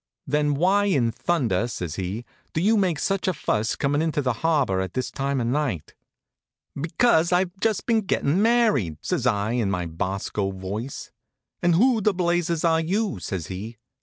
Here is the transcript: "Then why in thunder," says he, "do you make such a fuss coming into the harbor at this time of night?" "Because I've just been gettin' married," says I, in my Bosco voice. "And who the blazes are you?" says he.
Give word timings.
"Then 0.25 0.55
why 0.55 0.85
in 0.85 1.11
thunder," 1.11 1.67
says 1.67 1.93
he, 1.93 2.25
"do 2.53 2.59
you 2.61 2.75
make 2.75 2.97
such 2.97 3.27
a 3.27 3.33
fuss 3.35 3.75
coming 3.75 4.01
into 4.01 4.23
the 4.23 4.33
harbor 4.41 4.81
at 4.81 4.95
this 4.95 5.11
time 5.11 5.39
of 5.39 5.45
night?" 5.45 5.93
"Because 6.75 7.31
I've 7.31 7.55
just 7.59 7.85
been 7.85 8.01
gettin' 8.01 8.41
married," 8.41 8.97
says 9.03 9.27
I, 9.27 9.51
in 9.51 9.69
my 9.69 9.85
Bosco 9.85 10.49
voice. 10.49 11.11
"And 11.61 11.75
who 11.75 12.01
the 12.01 12.15
blazes 12.15 12.65
are 12.65 12.81
you?" 12.81 13.19
says 13.19 13.45
he. 13.45 13.77